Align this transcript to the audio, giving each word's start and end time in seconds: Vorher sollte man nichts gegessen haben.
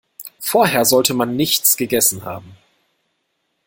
Vorher 0.39 0.83
sollte 0.85 1.13
man 1.13 1.35
nichts 1.35 1.77
gegessen 1.77 2.25
haben. 2.25 2.57